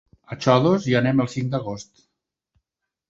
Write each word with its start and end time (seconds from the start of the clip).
A 0.35 0.37
Xodos 0.45 0.87
hi 0.91 0.95
anem 1.01 1.21
el 1.25 1.31
cinc 1.35 1.53
d'agost. 1.53 2.05